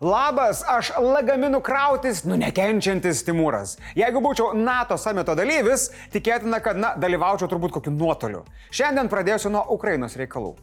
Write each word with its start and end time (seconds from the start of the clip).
Labas, 0.00 0.62
aš 0.64 0.94
lagaminų 0.96 1.58
krautis, 1.60 2.22
nu 2.24 2.38
nekenčiantis 2.40 3.18
Timūras. 3.26 3.74
Jeigu 3.92 4.22
būčiau 4.24 4.54
NATO 4.56 4.96
samito 4.96 5.34
dalyvis, 5.36 5.90
tikėtina, 6.14 6.56
kad, 6.64 6.80
na, 6.80 6.94
dalyvaučiau 6.96 7.50
turbūt 7.50 7.74
kokiu 7.74 7.92
nuotoliu. 7.92 8.40
Šiandien 8.72 9.12
pradėsiu 9.12 9.52
nuo 9.52 9.66
Ukrainos 9.76 10.16
reikalų. 10.16 10.54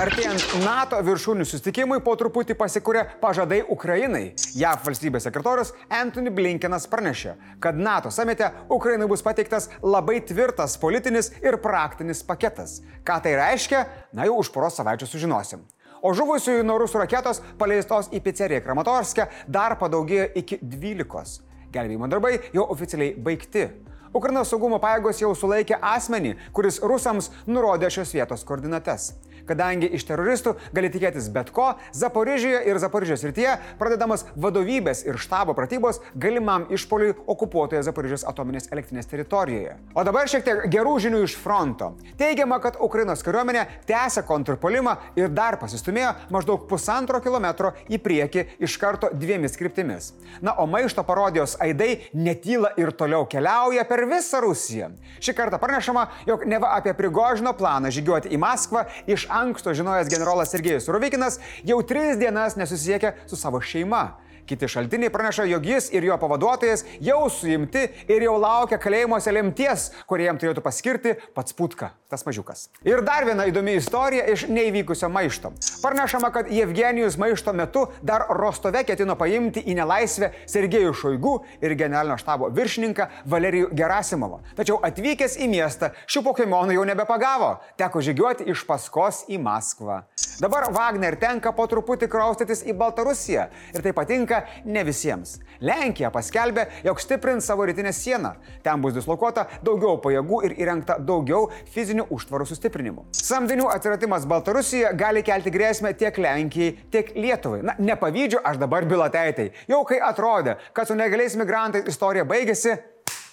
Artėjant 0.00 0.46
NATO 0.64 1.02
viršūnių 1.04 1.44
sustikimui 1.44 2.00
po 2.08 2.16
truputį 2.16 2.56
pasikūrė 2.56 3.04
pažadai 3.20 3.60
Ukrainai. 3.68 4.32
JAV 4.56 4.88
valstybės 4.88 5.28
sekretorius 5.28 5.76
Anthony 5.92 6.32
Blinkenas 6.32 6.88
pranešė, 6.88 7.36
kad 7.60 7.76
NATO 7.76 8.08
samete 8.08 8.48
Ukrainai 8.72 9.12
bus 9.12 9.20
pateiktas 9.20 9.68
labai 9.84 10.22
tvirtas 10.24 10.80
politinis 10.80 11.34
ir 11.44 11.60
praktinis 11.60 12.24
paketas. 12.24 12.80
Ką 13.04 13.20
tai 13.20 13.36
reiškia, 13.36 13.84
na 14.16 14.24
jau 14.24 14.40
už 14.40 14.56
poros 14.56 14.80
savaičių 14.80 15.12
sužinosim 15.12 15.68
o 16.02 16.12
žuvusiųjų 16.16 16.64
nuo 16.66 16.78
rusų 16.82 17.02
raketos 17.02 17.42
paleistos 17.58 18.10
į 18.12 18.22
pizzeriją 18.24 18.62
Kramatorskę 18.64 19.28
dar 19.48 19.76
padaugėjo 19.80 20.30
iki 20.42 20.60
12. 20.62 21.42
Gelbėjimo 21.74 22.08
darbai 22.08 22.38
jau 22.54 22.66
oficialiai 22.72 23.16
baigti. 23.20 23.68
Ukrainos 24.16 24.48
saugumo 24.48 24.78
pajėgos 24.80 25.20
jau 25.20 25.34
sulaikė 25.36 25.76
asmenį, 25.82 26.36
kuris 26.56 26.78
rusams 26.80 27.28
nurodė 27.46 27.90
šios 27.92 28.14
vietos 28.16 28.46
koordinates 28.48 29.10
kadangi 29.48 29.88
iš 29.96 30.06
teroristų 30.08 30.56
gali 30.76 30.90
tikėtis 30.92 31.28
bet 31.32 31.52
ko, 31.54 31.72
Zaporižijoje 31.96 32.64
ir 32.68 32.80
Zaporižijos 32.82 33.24
rytyje 33.28 33.56
pradedamas 33.80 34.26
vadovybės 34.36 35.04
ir 35.06 35.18
štabo 35.20 35.54
pratybos 35.56 36.00
galimam 36.14 36.66
išpoliui 36.72 37.14
okupuotoje 37.26 37.82
Zaporižijos 37.86 38.26
atominės 38.28 38.70
elektrinės 38.72 39.08
teritorijoje. 39.10 39.76
O 39.94 40.04
dabar 40.06 40.28
šiek 40.30 40.44
tiek 40.46 40.64
gerų 40.72 40.96
žinių 41.06 41.22
iš 41.26 41.36
fronto. 41.40 41.92
Teigiama, 42.18 42.58
kad 42.62 42.78
Ukrainos 42.82 43.24
kariuomenė 43.26 43.66
tęsia 43.88 44.24
kontrpolimą 44.26 44.96
ir 45.18 45.30
dar 45.32 45.58
pasistumėjo 45.60 46.14
maždaug 46.34 46.66
pusantro 46.70 47.20
kilometro 47.24 47.72
į 47.92 48.00
priekį 48.02 48.46
iš 48.66 48.76
karto 48.82 49.10
dviemis 49.14 49.56
kryptimis. 49.58 50.12
Na, 50.40 50.56
o 50.60 50.66
maišto 50.70 51.04
parodijos 51.06 51.56
aidai 51.62 52.08
netyla 52.14 52.72
ir 52.80 52.92
toliau 52.96 53.26
keliauja 53.30 53.86
per 53.88 54.04
visą 54.10 54.42
Rusiją. 54.44 54.90
Šį 55.22 55.34
kartą 55.36 55.60
pranešama, 55.62 56.06
jog 56.28 56.44
neva 56.48 56.74
apie 56.76 56.94
Prigožino 56.96 57.52
planą 57.56 57.90
žygiuoti 57.94 58.32
į 58.34 58.40
Maskvą 58.40 58.84
iš 59.10 59.26
anksto 59.40 59.74
žinojęs 59.76 60.12
generolas 60.12 60.52
Sergejus 60.54 60.88
Ruvikinas 60.88 61.40
jau 61.66 61.80
tris 61.86 62.16
dienas 62.20 62.56
nesusisiekė 62.56 63.12
su 63.28 63.36
savo 63.36 63.60
šeima. 63.60 64.06
Kiti 64.46 64.68
šaltiniai 64.70 65.10
praneša, 65.10 65.44
jog 65.50 65.64
jis 65.66 65.88
ir 65.90 66.04
jo 66.06 66.16
pavaduotojas 66.22 66.84
jau 67.02 67.24
suimti 67.32 67.82
ir 68.06 68.26
jau 68.28 68.36
laukia 68.38 68.78
kalėjimuose 68.78 69.34
lemties, 69.34 69.88
kurie 70.06 70.28
jam 70.28 70.38
turėtų 70.38 70.62
paskirti 70.62 71.16
pats 71.34 71.56
putka, 71.58 71.90
tas 72.08 72.26
mažiukas. 72.26 72.68
Ir 72.86 73.02
dar 73.06 73.26
viena 73.26 73.46
įdomi 73.48 73.76
istorija 73.80 74.26
iš 74.32 74.46
neįvykusio 74.48 75.08
maišto. 75.12 75.52
Pranešama, 75.82 76.30
kad 76.34 76.50
Jevgenijus 76.52 77.18
maišto 77.18 77.52
metu 77.52 77.86
dar 78.02 78.26
Rostove 78.38 78.84
ketino 78.86 79.16
paimti 79.18 79.62
į 79.66 79.76
nelaisvę 79.80 80.32
Sergejų 80.46 80.94
Šoigų 80.96 81.34
ir 81.64 81.76
generalinio 81.78 82.18
štabo 82.20 82.50
viršininką 82.54 83.08
Valerijų 83.26 83.72
Gerasimovą. 83.76 84.42
Tačiau 84.58 84.78
atvykęs 84.86 85.38
į 85.42 85.50
miestą 85.52 85.92
šių 86.06 86.24
pokemonų 86.30 86.78
jau 86.78 86.86
nebepagavo, 86.88 87.56
teko 87.80 88.04
žygiuoti 88.04 88.48
iš 88.52 88.66
paskos 88.68 89.24
į 89.30 89.40
Maskvą. 89.42 90.04
Dabar 90.36 90.66
Wagner 90.68 91.14
tenka 91.16 91.48
po 91.56 91.64
truputį 91.64 92.10
kraustytis 92.12 92.60
į 92.68 92.74
Baltarusiją 92.76 93.46
ir 93.72 93.84
tai 93.84 93.92
patinka 93.96 94.42
ne 94.68 94.82
visiems. 94.84 95.38
Lenkija 95.64 96.10
paskelbė, 96.12 96.66
jog 96.84 97.00
stiprins 97.00 97.46
savo 97.48 97.64
rytinę 97.64 97.92
sieną. 97.96 98.34
Ten 98.60 98.82
bus 98.84 98.92
dislokuota 98.92 99.46
daugiau 99.64 99.96
pajėgų 100.04 100.42
ir 100.44 100.56
įrengta 100.60 100.98
daugiau 101.00 101.48
fizinių 101.72 101.95
užtvarų 102.04 102.46
sustiprinimų. 102.50 103.06
Samdinių 103.16 103.70
atsiradimas 103.72 104.26
Baltarusijoje 104.28 104.92
gali 104.98 105.24
kelti 105.26 105.52
grėsmę 105.54 105.94
tiek 105.96 106.18
Lenkijai, 106.20 106.74
tiek 106.92 107.14
Lietuvai. 107.16 107.62
Na, 107.64 107.76
nepavydžiu 107.78 108.42
aš 108.44 108.60
dabar 108.60 108.84
bilateitai. 108.84 109.52
Jau 109.70 109.80
kai 109.88 110.02
atrodė, 110.04 110.58
kad 110.76 110.90
su 110.90 110.98
negaliais 110.98 111.38
migrantais 111.40 111.88
istorija 111.88 112.26
baigėsi, 112.28 112.76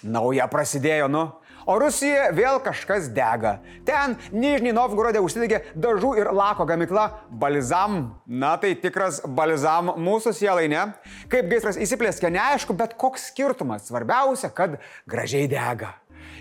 nauja 0.02 0.48
prasidėjo, 0.50 1.08
nu. 1.12 1.26
O 1.64 1.78
Rusijoje 1.80 2.28
vėl 2.36 2.58
kažkas 2.60 3.06
dega. 3.16 3.54
Ten 3.88 4.18
Nižnį 4.36 4.74
Novgorodę 4.76 5.22
užsidegė 5.24 5.62
dažų 5.80 6.10
ir 6.20 6.28
lako 6.36 6.66
gamykla 6.68 7.06
Balizam. 7.30 8.18
Na 8.28 8.52
tai 8.60 8.74
tikras 8.76 9.22
Balizam 9.24 9.94
mūsų 9.96 10.34
sielai, 10.36 10.66
ne? 10.68 10.90
Kaip 11.32 11.48
gaisras 11.48 11.80
įsiplėskė, 11.80 12.28
neaišku, 12.36 12.76
bet 12.76 12.98
koks 13.00 13.30
skirtumas. 13.32 13.88
Svarbiausia, 13.88 14.52
kad 14.52 14.76
gražiai 15.08 15.48
dega. 15.48 15.94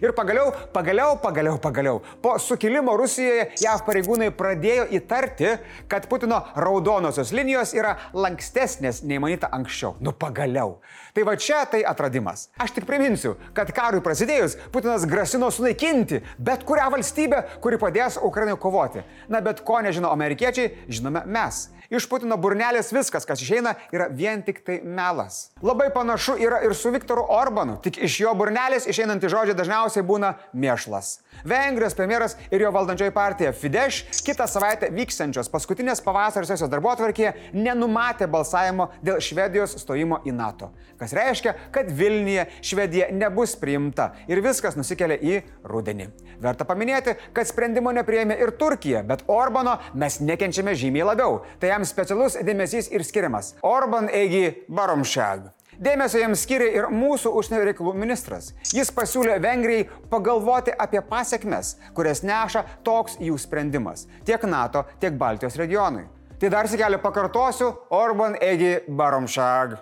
Ir 0.04 0.12
pagaliau, 0.12 0.52
pagaliau, 0.74 1.16
pagaliau, 1.16 1.58
pagaliau, 1.64 2.02
po 2.20 2.34
sukilimo 2.36 2.92
Rusijoje 3.00 3.46
JAV 3.62 3.86
pareigūnai 3.88 4.34
pradėjo 4.36 4.90
įtarti, 4.98 5.54
kad 5.88 6.10
Putino 6.12 6.42
raudonosios 6.60 7.32
linijos 7.32 7.72
yra 7.72 7.94
lankstesnės 8.12 9.00
nei 9.08 9.22
manyta 9.24 9.48
anksčiau. 9.56 9.94
Nu 10.04 10.12
pagaliau. 10.12 10.82
Tai 11.16 11.24
va 11.24 11.38
čia 11.40 11.62
tai 11.72 11.86
atradimas. 11.88 12.50
Aš 12.60 12.74
tik 12.76 12.90
priminsiu, 12.90 13.38
kad 13.56 13.72
karui 13.72 14.04
prasidėjus 14.04 14.58
Putinas 14.76 15.08
grasino 15.08 15.48
sunaikinti 15.48 16.20
bet 16.36 16.68
kurią 16.68 16.90
valstybę, 16.98 17.40
kuri 17.64 17.80
padės 17.80 18.20
Ukrainai 18.20 18.60
kovoti. 18.60 19.06
Na 19.32 19.40
bet 19.40 19.64
ko 19.64 19.80
nežino 19.88 20.12
amerikiečiai, 20.12 20.84
žinome 20.92 21.24
mes. 21.32 21.70
Iš 21.94 22.08
Putino 22.10 22.40
burnelės 22.42 22.90
viskas, 22.90 23.28
kas 23.30 23.42
išeina, 23.46 23.76
yra 23.94 24.08
vien 24.10 24.42
tik 24.42 24.64
tai 24.66 24.80
melas. 24.82 25.52
Labai 25.62 25.92
panašu 25.94 26.40
yra 26.42 26.64
ir 26.66 26.74
su 26.74 26.90
Viktoru 26.94 27.28
Orbanu, 27.30 27.76
tik 27.86 28.00
iš 28.08 28.16
jo 28.24 28.32
burnelės 28.38 28.88
išeinantys 28.90 29.30
žodžiai 29.30 29.58
dažniausiai 29.60 30.06
būna 30.08 30.34
mėšlas. 30.58 31.20
Vengrijos 31.46 31.94
premjeras 31.94 32.34
ir 32.50 32.66
jo 32.66 32.72
valdančioji 32.74 33.14
partija 33.14 33.52
Fidesz 33.54 34.02
kitą 34.26 34.48
savaitę 34.50 34.90
vyksiančios 34.96 35.52
paskutinės 35.54 36.02
pavasario 36.02 36.50
sesijos 36.50 36.72
darbo 36.72 36.90
atvarkėje 36.94 37.54
nenumatė 37.54 38.26
balsavimo 38.32 38.90
dėl 39.06 39.22
Švedijos 39.22 39.78
stojimo 39.84 40.24
į 40.26 40.34
NATO. 40.34 40.72
Kas 40.98 41.14
reiškia, 41.14 41.54
kad 41.76 41.92
Vilniuje 41.94 42.48
Švedija 42.64 43.10
nebus 43.14 43.54
priimta 43.60 44.14
ir 44.32 44.42
viskas 44.42 44.78
nusikelia 44.80 45.20
į 45.20 45.40
rudenį. 45.70 46.10
Verta 46.44 46.66
paminėti, 46.68 47.16
kad 47.36 47.48
sprendimo 47.50 47.92
neprieėmė 47.96 48.40
ir 48.42 48.54
Turkija, 48.58 49.04
bet 49.08 49.26
Orbano 49.32 49.78
mes 50.00 50.20
nekenčiame 50.24 50.74
žymiai 50.80 51.06
labiau. 51.12 51.42
Tai 51.60 51.70
jam 51.74 51.83
specialus 51.90 52.38
dėmesys 52.40 52.90
ir 52.92 53.04
skiriamas. 53.06 53.54
Orban 53.64 54.10
eigi 54.14 54.66
Baromšag. 54.68 55.52
Dėmesio 55.82 56.20
jam 56.22 56.36
skiria 56.38 56.70
ir 56.70 56.90
mūsų 56.94 57.32
užsienio 57.40 57.64
reikalų 57.66 57.96
ministras. 57.98 58.52
Jis 58.74 58.92
pasiūlė 58.94 59.40
Vengrijai 59.42 59.88
pagalvoti 60.12 60.74
apie 60.86 61.02
pasiekmes, 61.10 61.76
kurias 61.98 62.22
neša 62.24 62.66
toks 62.86 63.18
jų 63.22 63.40
sprendimas 63.42 64.06
tiek 64.26 64.46
NATO, 64.46 64.86
tiek 65.02 65.18
Baltijos 65.18 65.58
regionui. 65.60 66.06
Tai 66.40 66.52
dar 66.52 66.70
sikelį 66.70 67.00
pakartosiu, 67.02 67.72
Orban 67.90 68.38
Egi 68.42 68.76
Baromšag. 68.88 69.80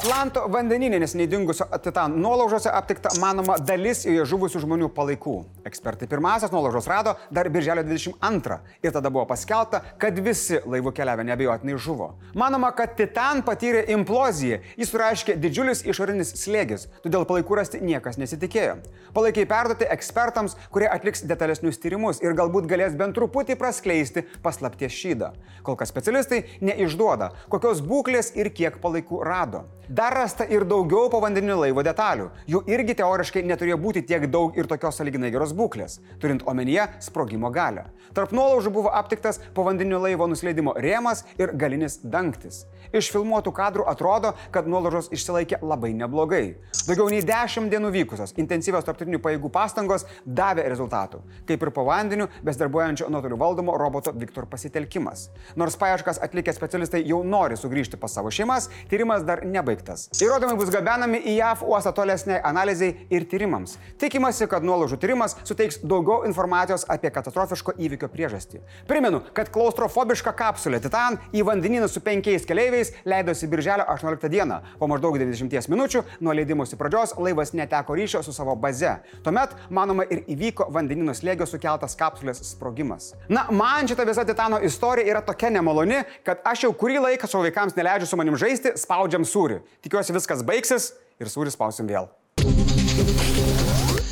Atlanto 0.00 0.46
vandeninė 0.48 0.96
neseniai 1.02 1.28
dingusio 1.28 1.66
Titan 1.84 2.14
nuolaužose 2.22 2.70
aptikta, 2.72 3.10
manoma, 3.20 3.58
dalis 3.60 4.06
joje 4.06 4.22
žuvusių 4.30 4.62
žmonių 4.62 4.86
palaikų. 4.96 5.34
Ekspertai 5.68 6.06
pirmasias 6.08 6.54
nuolaužos 6.54 6.86
rado 6.88 7.12
dar 7.28 7.50
birželio 7.52 7.84
22 7.84 8.56
ir 8.80 8.94
tada 8.94 9.10
buvo 9.12 9.26
paskelbta, 9.28 9.82
kad 10.00 10.16
visi 10.24 10.56
laivų 10.64 10.94
keliavę 10.96 11.26
nebejotinai 11.28 11.76
žuvo. 11.76 12.14
Manoma, 12.32 12.70
kad 12.78 12.94
Titan 12.96 13.42
patyrė 13.44 13.82
imploziją, 13.92 14.62
jis 14.80 14.88
suraškė 14.94 15.34
didžiulis 15.42 15.84
išorinis 15.84 16.32
slėgis, 16.46 16.88
todėl 17.04 17.28
palaikų 17.28 17.60
rasti 17.60 17.82
niekas 17.84 18.16
nesitikėjo. 18.22 18.78
Palaikiai 19.12 19.44
perduoti 19.52 19.90
ekspertams, 19.98 20.56
kurie 20.72 20.88
atliks 20.88 21.26
detalesnius 21.28 21.76
tyrimus 21.82 22.22
ir 22.24 22.38
galbūt 22.40 22.70
galės 22.72 22.96
bent 22.96 23.18
truputį 23.20 23.58
praskleisti 23.60 24.24
paslapties 24.40 24.96
šydą. 24.96 25.34
Kol 25.66 25.76
kas 25.76 25.92
specialistai 25.92 26.46
neišduoda, 26.64 27.34
kokios 27.52 27.84
būklės 27.84 28.32
ir 28.40 28.48
kiek 28.56 28.80
palaikų 28.80 29.20
rado. 29.28 29.66
Dar 29.90 30.14
rasta 30.14 30.44
ir 30.46 30.62
daugiau 30.70 31.08
povandeninio 31.10 31.56
laivo 31.58 31.82
detalių. 31.82 32.28
Jų 32.46 32.60
irgi 32.70 32.94
teoriškai 33.00 33.40
neturėjo 33.42 33.74
būti 33.82 34.04
tiek 34.06 34.22
daug 34.30 34.54
ir 34.54 34.68
tokios 34.70 35.00
saliginai 35.00 35.32
geros 35.34 35.50
būklės, 35.58 35.96
turint 36.22 36.44
omenyje 36.46 36.84
sprogimo 37.02 37.50
galę. 37.50 37.88
Tarp 38.14 38.30
nuolaužų 38.30 38.70
buvo 38.70 38.92
aptiktas 38.94 39.40
povandeninio 39.54 39.98
laivo 39.98 40.28
nusileidimo 40.30 40.76
rėmas 40.78 41.24
ir 41.42 41.50
galinis 41.58 41.98
dangtis. 42.04 42.60
Iš 42.94 43.08
filmuotų 43.10 43.50
kadrų 43.54 43.88
atrodo, 43.90 44.30
kad 44.54 44.68
nuolaužos 44.70 45.10
išsilaikė 45.10 45.58
labai 45.62 45.90
neblogai. 45.98 46.44
Daugiau 46.86 47.10
nei 47.10 47.24
10 47.26 47.66
dienų 47.74 47.90
vykusios 47.96 48.34
intensyvios 48.38 48.86
tarptautinių 48.86 49.18
pajėgų 49.26 49.50
pastangos 49.50 50.06
davė 50.22 50.68
rezultatų, 50.70 51.24
kaip 51.50 51.66
ir 51.66 51.72
po 51.74 51.86
vandeniu 51.90 52.28
besdarbuojančio 52.46 53.10
nuotolių 53.10 53.40
valdomo 53.42 53.74
roboto 53.78 54.14
Viktor 54.14 54.46
pasitelkimas. 54.50 55.28
Nors 55.58 55.78
paieškas 55.78 56.22
atlikę 56.22 56.54
specialistai 56.54 57.02
jau 57.10 57.24
nori 57.26 57.58
sugrįžti 57.58 57.98
pas 57.98 58.14
savo 58.14 58.30
šeimas, 58.34 58.70
tyrimas 58.90 59.26
dar 59.26 59.42
nebaigtas 59.46 59.79
pabaigtas. 59.80 60.08
Įrodymai 60.20 60.56
bus 60.58 60.70
gabenami 60.70 61.20
į 61.24 61.36
JAV 61.38 61.64
uostą 61.68 61.92
tolesniai 61.94 62.40
analizai 62.44 63.06
ir 63.10 63.24
tyrimams. 63.28 63.78
Tikimasi, 64.00 64.46
kad 64.50 64.64
nuolaužų 64.64 64.98
tyrimas 65.00 65.36
suteiks 65.44 65.80
daugiau 65.82 66.24
informacijos 66.28 66.84
apie 66.88 67.10
katastrofiško 67.10 67.74
įvykio 67.78 68.08
priežastį. 68.12 68.60
Primenu, 68.88 69.22
kad 69.34 69.50
klaustrofobiška 69.52 70.32
kapsulė 70.36 70.80
Titan 70.80 71.18
į 71.32 71.44
vandenyną 71.46 71.88
su 71.88 72.00
penkiais 72.00 72.46
keleiviais 72.46 72.92
leidosi 73.04 73.48
birželio 73.50 73.86
18 73.88 74.28
dieną. 74.30 74.60
Po 74.78 74.88
maždaug 74.90 75.18
90 75.18 75.70
minučių 75.70 76.04
nuo 76.20 76.34
leidimosi 76.36 76.78
pradžios 76.80 77.16
laivas 77.18 77.54
neteko 77.54 77.96
ryšio 77.96 78.22
su 78.22 78.32
savo 78.32 78.56
baze. 78.56 78.98
Tuomet, 79.24 79.56
manoma, 79.70 80.04
ir 80.10 80.24
įvyko 80.30 80.70
vandenino 80.72 81.14
slėgio 81.16 81.48
sukeltas 81.48 81.96
kapsulės 81.98 82.42
sprogimas. 82.52 83.14
Na, 83.28 83.46
man 83.50 83.88
šita 83.88 84.06
visa 84.08 84.24
Titano 84.24 84.60
istorija 84.64 85.08
yra 85.14 85.24
tokia 85.24 85.50
nemaloni, 85.50 86.02
kad 86.26 86.42
aš 86.46 86.66
jau 86.66 86.72
kurį 86.76 87.00
laiką 87.06 87.28
savo 87.30 87.44
vaikams 87.46 87.76
neleidžiu 87.76 88.08
su 88.10 88.18
manim 88.20 88.36
žaisti, 88.40 88.74
spaudžiam 88.78 89.24
sūrį. 89.26 89.60
Tikiuosi 89.84 90.16
viskas 90.16 90.44
baigsis 90.46 90.92
ir 91.20 91.32
sūrį 91.32 91.54
spausim 91.54 91.90
vėl. 91.90 92.10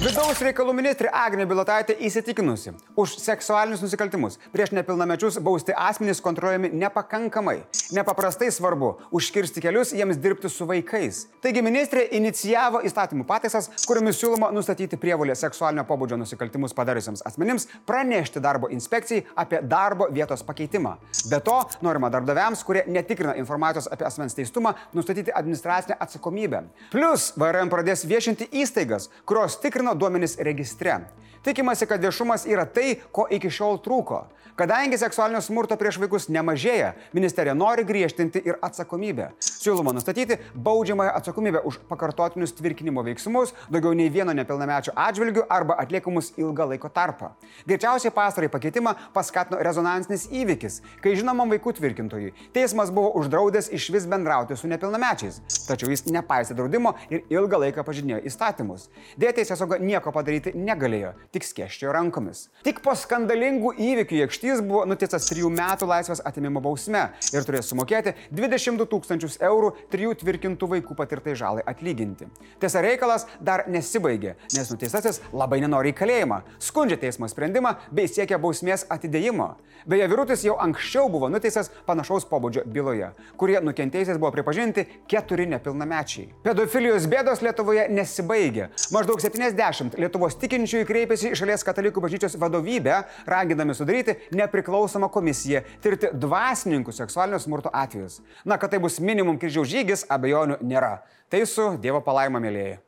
Vidaus 0.08 0.38
reikalų 0.40 0.72
ministrė 0.72 1.10
Agnė 1.12 1.44
Bilotaitė 1.44 1.92
įsitikinusi, 2.08 2.70
už 2.96 3.18
seksualinius 3.20 3.82
nusikaltimus 3.84 4.38
prieš 4.54 4.70
nepilnamečius 4.72 5.36
bausti 5.44 5.74
asmenys 5.76 6.22
kontroliuojami 6.24 6.70
nepakankamai. 6.80 7.58
Nepaprastai 7.92 8.48
svarbu 8.54 8.94
užkirsti 9.12 9.60
kelius 9.60 9.92
jiems 9.92 10.16
dirbti 10.16 10.48
su 10.48 10.64
vaikais. 10.70 11.18
Taigi 11.44 11.60
ministrė 11.66 12.06
inicijavo 12.16 12.80
įstatymų 12.88 13.26
pataisas, 13.28 13.68
kuriomis 13.84 14.16
siūloma 14.22 14.48
nustatyti 14.56 14.96
prievolę 14.96 15.36
seksualinio 15.36 15.84
pobūdžio 15.90 16.16
nusikaltimus 16.22 16.72
padariusiems 16.78 17.26
asmenims 17.28 17.68
pranešti 17.84 18.40
darbo 18.40 18.72
inspekcijai 18.72 19.26
apie 19.44 19.60
darbo 19.60 20.08
vietos 20.08 20.46
pakeitimą. 20.48 20.94
Be 21.28 21.42
to, 21.44 21.58
norima 21.84 22.08
darbdaviams, 22.16 22.64
kurie 22.64 22.86
netikrina 22.88 23.36
informacijos 23.36 23.90
apie 23.92 24.08
asmens 24.08 24.40
teistumą, 24.40 24.72
nustatyti 24.96 25.36
administracinę 25.36 26.00
atsakomybę. 26.00 26.64
Plus, 26.96 27.34
VRM 27.36 27.68
pradės 27.68 28.08
viešinti 28.08 28.48
įstaigas, 28.64 29.10
kurios 29.28 29.60
tikrina 29.60 29.97
duomenis 29.98 30.38
registre. 30.38 31.00
Tikimasi, 31.44 31.86
kad 31.86 32.02
viešumas 32.02 32.46
yra 32.46 32.66
tai, 32.66 32.98
ko 33.12 33.28
iki 33.30 33.50
šiol 33.50 33.80
trūko. 33.84 34.24
Kadangi 34.58 34.98
seksualinio 34.98 35.38
smurto 35.38 35.76
prieš 35.78 36.00
vaikus 36.02 36.24
nemažėja, 36.34 36.88
ministerija 37.14 37.52
nori 37.54 37.84
griežtinti 37.86 38.40
ir 38.42 38.56
atsakomybę. 38.58 39.28
Siūloma 39.38 39.92
nustatyti 39.94 40.34
baudžiamąją 40.66 41.12
atsakomybę 41.14 41.60
už 41.70 41.76
pakartotinius 41.86 42.56
tvirkinimo 42.58 43.04
veiksmus 43.06 43.52
daugiau 43.70 43.94
nei 43.94 44.10
vieno 44.10 44.34
nepilnamečio 44.34 44.96
atžvilgių 44.98 45.44
arba 45.54 45.76
atliekamus 45.78 46.32
ilgą 46.42 46.66
laiko 46.72 46.90
tarpą. 46.90 47.28
Greičiausiai 47.70 48.10
pastarai 48.16 48.48
pakeitimą 48.50 48.96
paskatino 49.14 49.60
rezonansinis 49.62 50.26
įvykis, 50.40 50.80
kai 51.06 51.14
žinomam 51.14 51.54
vaikų 51.54 51.76
tvirkintojui 51.78 52.34
teismas 52.58 52.90
buvo 52.90 53.14
uždraudęs 53.22 53.70
iš 53.78 53.88
vis 53.94 54.10
bendrauti 54.10 54.58
su 54.58 54.66
nepilnamečiais, 54.66 55.38
tačiau 55.68 55.94
jis 55.94 56.02
nepaisė 56.10 56.58
draudimo 56.58 56.96
ir 57.14 57.22
ilgą 57.30 57.62
laiką 57.68 57.86
pažinėjo 57.86 58.24
įstatymus. 58.26 58.90
Dėtės 59.14 59.54
tiesiog 59.54 59.78
nieko 59.86 60.10
padaryti 60.10 60.56
negalėjo, 60.58 61.14
tik 61.38 61.46
skėščiojo 61.46 61.92
rankomis. 61.94 62.46
Tik 62.66 62.80
po 62.82 62.94
skandalingų 62.98 63.74
įvykių 63.78 64.16
į 64.18 64.22
aikštys 64.26 64.62
buvo 64.66 64.82
nuteistas 64.90 65.28
3 65.30 65.46
metų 65.54 65.86
laisvės 65.88 66.22
atimimo 66.26 66.62
bausme 66.64 67.04
ir 67.30 67.46
turės 67.46 67.70
sumokėti 67.70 68.16
22 68.34 68.88
tūkstančius 68.90 69.38
eurų 69.46 69.70
trijų 69.92 70.16
tvirkintų 70.22 70.70
vaikų 70.74 70.98
patirtai 70.98 71.36
žalai 71.38 71.62
atlyginti. 71.70 72.26
Tiesa, 72.58 72.82
reikalas 72.82 73.28
dar 73.38 73.68
nesibaigė, 73.70 74.34
nes 74.56 74.72
nuteistasis 74.72 75.22
labai 75.32 75.62
nenori 75.62 75.94
į 75.94 75.98
kalėjimą, 76.02 76.42
skundžia 76.70 76.98
teismo 77.06 77.30
sprendimą 77.30 77.76
bei 77.94 78.10
siekia 78.10 78.40
bausmės 78.42 78.88
atidėjimo. 78.90 79.52
Beje, 79.88 80.08
Virutis 80.10 80.42
jau 80.42 80.56
anksčiau 80.60 81.06
buvo 81.08 81.28
nuteistas 81.30 81.70
panašaus 81.86 82.26
pobūdžio 82.28 82.64
byloje, 82.68 83.12
kurie 83.38 83.60
nukentėjusiais 83.62 84.18
buvo 84.18 84.32
pripažinti 84.34 84.84
keturi 85.08 85.46
nepilnamečiai. 85.52 86.32
Pedofilijos 86.44 87.06
bėdos 87.08 87.44
Lietuvoje 87.46 87.86
nesibaigė. 87.94 88.68
Maždaug 88.92 89.22
70 89.22 89.96
Lietuvos 90.02 90.36
tikinčiųjų 90.42 90.88
kreipėsi 90.88 91.17
į 91.24 91.34
šalies 91.38 91.64
katalikų 91.66 92.02
bažnyčios 92.04 92.36
vadovybę, 92.40 93.02
ragindami 93.28 93.76
sudaryti 93.76 94.16
nepriklausomą 94.38 95.10
komisiją 95.12 95.64
tirti 95.84 96.12
dvasininkų 96.14 96.94
seksualinio 96.94 97.40
smurto 97.42 97.72
atvejus. 97.72 98.20
Na, 98.44 98.58
kad 98.58 98.74
tai 98.74 98.82
bus 98.82 99.00
minimum 99.00 99.38
kryžiaus 99.40 99.70
žygis, 99.70 100.06
abejonių 100.10 100.60
nėra. 100.62 100.98
Tai 101.28 101.44
su 101.46 101.74
Dievo 101.82 102.00
palaima 102.04 102.40
mėlyjei. 102.42 102.78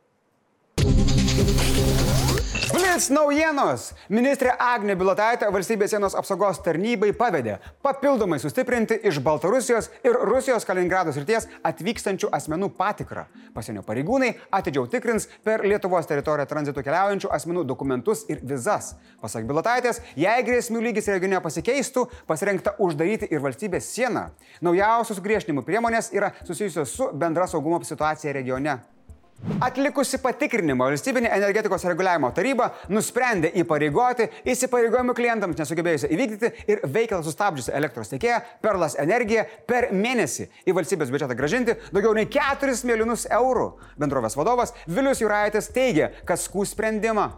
Blitz 2.90 3.06
naujienos. 3.14 3.84
Ministrė 4.10 4.50
Agnė 4.58 4.96
Bilotaitė 4.98 5.46
valstybės 5.54 5.92
sienos 5.92 6.16
apsaugos 6.18 6.58
tarnybai 6.64 7.12
pavedė 7.14 7.60
papildomai 7.86 8.40
sustiprinti 8.42 8.96
iš 9.06 9.20
Baltarusijos 9.22 9.92
ir 10.02 10.18
Rusijos 10.26 10.66
Kaliningrados 10.66 11.20
ryties 11.20 11.46
atvykstančių 11.70 12.32
asmenų 12.34 12.72
patikrą. 12.74 13.28
Pasienio 13.54 13.86
pareigūnai 13.86 14.32
atidžiau 14.58 14.88
tikrins 14.90 15.28
per 15.46 15.62
Lietuvos 15.62 16.10
teritoriją 16.10 16.50
tranzitų 16.50 16.82
keliaujančių 16.90 17.30
asmenų 17.38 17.62
dokumentus 17.70 18.24
ir 18.26 18.42
vizas. 18.42 18.96
Pasak 19.22 19.46
Bilotaitės, 19.46 20.02
jei 20.18 20.42
grėsmių 20.50 20.82
lygis 20.90 21.14
regione 21.14 21.38
pasikeistų, 21.46 22.08
pasirinkta 22.26 22.74
uždaryti 22.82 23.30
ir 23.30 23.46
valstybės 23.46 23.94
sieną. 23.94 24.32
Naujausios 24.66 25.22
griežtinimų 25.22 25.62
priemonės 25.62 26.10
yra 26.10 26.34
susijusios 26.42 26.98
su 26.98 27.12
bendra 27.14 27.46
saugumo 27.46 27.84
situacija 27.86 28.34
regione. 28.34 28.80
Atlikusi 29.40 30.18
patikrinimą 30.20 30.84
valstybinė 30.90 31.30
energetikos 31.32 31.86
reguliavimo 31.88 32.28
taryba 32.36 32.66
nusprendė 32.92 33.50
įpareigoti 33.62 34.26
įsipareigojimų 34.52 35.14
klientams 35.16 35.56
nesugebėjusią 35.62 36.10
įvykdyti 36.12 36.50
ir 36.68 36.84
veiklą 36.84 37.22
sustabdžiusią 37.24 37.74
elektros 37.80 38.12
tiekėją 38.12 38.40
Perlas 38.60 38.98
Energiją 39.00 39.46
per 39.68 39.90
mėnesį 39.96 40.50
į 40.68 40.76
valstybės 40.76 41.12
biudžetą 41.12 41.38
gražinti 41.38 41.78
daugiau 41.88 42.12
nei 42.16 42.28
4 42.28 42.76
milijonus 42.84 43.26
eurų. 43.40 43.70
Bendrovės 44.00 44.36
vadovas 44.36 44.76
Vilius 44.86 45.24
Juraitis 45.24 45.72
teigia, 45.72 46.12
kad 46.28 46.40
skūs 46.40 46.76
sprendimą. 46.76 47.30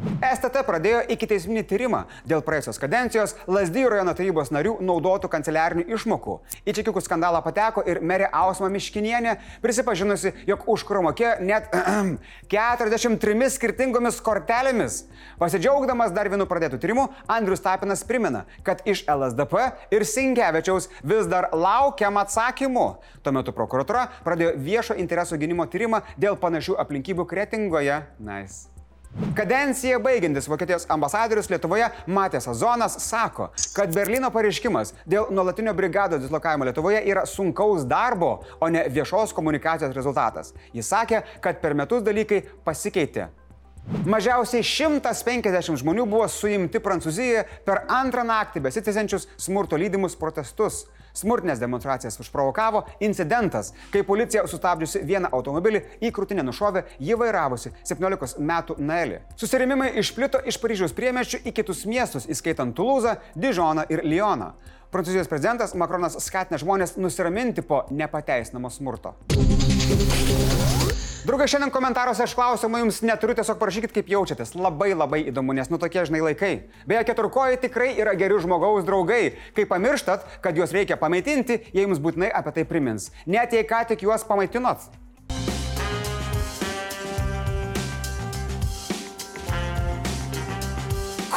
STT 0.00 0.62
pradėjo 0.64 1.00
iki 1.12 1.26
teisminį 1.28 1.62
tyrimą 1.68 1.98
dėl 2.28 2.40
praėjusios 2.44 2.78
kadencijos 2.80 3.34
Lasdijų 3.50 3.90
rajono 3.92 4.14
tarybos 4.16 4.48
narių 4.54 4.78
naudotų 4.84 5.28
kanceliarinių 5.32 5.84
išmokų. 5.92 6.36
Į 6.64 6.74
čekiukų 6.78 7.02
skandalą 7.04 7.42
pateko 7.44 7.84
ir 7.84 8.00
merė 8.00 8.30
Ausma 8.32 8.70
Miškinienė, 8.72 9.36
prisipažinusi, 9.60 10.32
jog 10.48 10.64
už 10.72 10.86
kurą 10.88 11.02
mokėjo 11.08 11.34
net 11.44 11.68
43 12.54 13.50
skirtingomis 13.56 14.22
kortelėmis. 14.24 15.02
Pasidžiaugdamas 15.40 16.16
dar 16.16 16.32
vienu 16.32 16.48
pradėtų 16.48 16.80
tyrimu, 16.80 17.10
Andrius 17.28 17.64
Tapinas 17.64 18.04
primena, 18.08 18.46
kad 18.64 18.80
iš 18.88 19.04
LSDP 19.04 19.68
ir 19.92 20.08
Sinkevičiaus 20.08 20.88
vis 21.04 21.28
dar 21.28 21.50
laukiam 21.52 22.16
atsakymų. 22.20 22.88
Tuo 23.20 23.36
metu 23.36 23.52
prokuratura 23.56 24.08
pradėjo 24.24 24.56
viešo 24.56 24.96
interesų 25.00 25.40
gynimo 25.44 25.68
tyrimą 25.68 26.04
dėl 26.20 26.40
panašių 26.40 26.80
aplinkybių 26.80 27.28
kretingoje. 27.28 28.02
Nice. 28.20 28.69
Kadenciją 29.34 29.98
baigiantis 30.00 30.46
Vokietijos 30.48 30.84
ambasadorius 30.88 31.48
Lietuvoje 31.50 31.88
Matės 32.06 32.46
Azonas 32.50 32.94
sako, 33.02 33.48
kad 33.74 33.90
Berlyno 33.94 34.30
pareiškimas 34.30 34.94
dėl 35.02 35.32
nuolatinio 35.34 35.74
brigados 35.74 36.22
dislokavimo 36.22 36.68
Lietuvoje 36.68 37.02
yra 37.10 37.24
sunkaus 37.26 37.84
darbo, 37.90 38.36
o 38.60 38.68
ne 38.70 38.86
viešos 38.88 39.34
komunikacijos 39.34 39.96
rezultatas. 39.96 40.54
Jis 40.72 40.92
sakė, 40.94 41.24
kad 41.42 41.58
per 41.62 41.74
metus 41.74 42.06
dalykai 42.06 42.44
pasikeitė. 42.64 43.28
Mažiausiai 44.06 44.62
150 44.64 45.80
žmonių 45.82 46.06
buvo 46.08 46.28
suimti 46.30 46.80
Prancūzijoje 46.80 47.42
per 47.66 47.82
antrą 47.90 48.22
naktį 48.24 48.62
besitęsiančius 48.68 49.26
smurto 49.40 49.76
lydimus 49.80 50.16
protestus. 50.16 50.86
Smurtinės 51.10 51.58
demonstracijas 51.58 52.20
užprovokavo 52.22 52.84
incidentas, 53.02 53.72
kai 53.90 54.04
policija 54.06 54.44
sustabdžiusi 54.46 55.02
vieną 55.08 55.32
automobilį 55.34 55.82
į 56.06 56.12
krūtinę 56.14 56.44
nušovė 56.46 56.84
jį 57.02 57.18
vairavusi 57.18 57.72
17 57.82 58.38
metų 58.38 58.78
Naelį. 58.78 59.18
Susirėmimai 59.40 59.90
išplito 60.00 60.38
iš 60.46 60.60
Paryžiaus 60.62 60.94
priemeščių 60.94 61.42
į 61.50 61.54
kitus 61.58 61.82
miestus, 61.90 62.28
įskaitant 62.30 62.76
Tulūzą, 62.78 63.18
Dižoną 63.34 63.88
ir 63.90 64.04
Lyoną. 64.06 64.52
Prancūzijos 64.94 65.28
prezidentas 65.30 65.74
Makronas 65.78 66.16
skatina 66.22 66.58
žmonės 66.62 66.96
nusiraminti 66.98 67.66
po 67.66 67.84
nepateisinamo 67.90 68.70
smurto. 68.70 69.14
Draugai, 71.20 71.50
šiandien 71.52 71.68
komentaruose 71.68 72.22
aš 72.24 72.32
klausimą 72.32 72.78
jums 72.80 73.02
neturiu, 73.04 73.34
tiesiog 73.36 73.58
parašykit, 73.60 73.92
kaip 73.92 74.06
jaučiatės. 74.08 74.54
Labai 74.56 74.94
labai 74.94 75.18
įdomu, 75.28 75.52
nes 75.52 75.68
nu 75.68 75.76
tokie 75.76 76.06
žinai 76.08 76.22
laikai. 76.24 76.52
Beje, 76.88 77.02
keturkojai 77.10 77.58
tikrai 77.60 77.90
yra 78.00 78.14
geri 78.16 78.38
žmogaus 78.40 78.86
draugai. 78.88 79.34
Kai 79.52 79.66
pamirštat, 79.68 80.24
kad 80.40 80.56
juos 80.56 80.72
reikia 80.72 80.96
pamaitinti, 80.96 81.58
jie 81.76 81.84
jums 81.84 82.00
būtinai 82.00 82.32
apie 82.40 82.54
tai 82.56 82.64
primins. 82.72 83.10
Net 83.28 83.52
jei 83.52 83.68
ką 83.68 83.82
tik 83.92 84.06
juos 84.08 84.24
pamaitinot. 84.24 84.88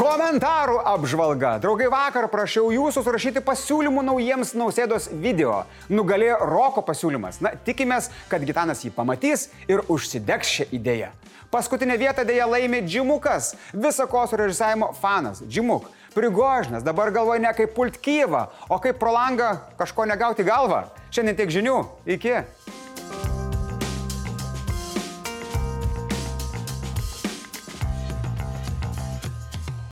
Komentarų 0.03 0.81
apžvalga. 0.83 1.53
Draugai, 1.63 1.85
vakar 1.87 2.25
prašiau 2.27 2.73
jūsų 2.73 3.05
surašyti 3.05 3.39
pasiūlymų 3.45 4.01
naujiems 4.03 4.49
nausėdos 4.59 5.05
video. 5.15 5.61
Nugalėjo 5.87 6.41
Roko 6.49 6.83
pasiūlymas. 6.83 7.37
Na, 7.39 7.53
tikimės, 7.55 8.09
kad 8.27 8.43
Gitanas 8.43 8.83
jį 8.83 8.91
pamatys 8.97 9.45
ir 9.71 9.85
užsidegs 9.87 10.51
šią 10.57 10.65
idėją. 10.75 11.13
Paskutinę 11.53 11.95
vietą 12.01 12.25
dėja 12.27 12.49
laimi 12.51 12.81
Džimukas, 12.83 13.53
visako 13.71 14.25
surežisavimo 14.27 14.91
fanas. 14.99 15.39
Džimuk, 15.47 15.87
prigožnas, 16.17 16.83
dabar 16.83 17.13
galvoja 17.15 17.45
ne 17.45 17.55
kaip 17.55 17.71
pult 17.77 18.01
Kyivą, 18.03 18.49
o 18.67 18.81
kaip 18.83 18.99
pro 18.99 19.15
langą 19.15 19.53
kažko 19.79 20.09
negauti 20.11 20.43
galvą. 20.43 20.83
Šiandien 21.15 21.39
tiek 21.39 21.55
žinių. 21.61 21.79
Iki. 22.17 22.41